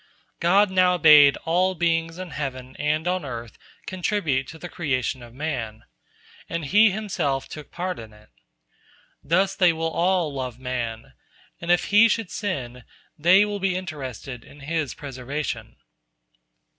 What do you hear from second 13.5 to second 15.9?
be interested in his preservation.